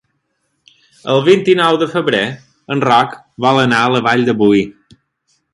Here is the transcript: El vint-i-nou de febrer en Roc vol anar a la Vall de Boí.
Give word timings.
El 1.15 1.21
vint-i-nou 1.27 1.77
de 1.83 1.89
febrer 1.93 2.23
en 2.77 2.83
Roc 2.89 3.13
vol 3.47 3.63
anar 3.67 3.83
a 3.91 3.95
la 3.97 4.05
Vall 4.09 4.29
de 4.31 4.37
Boí. 4.45 4.65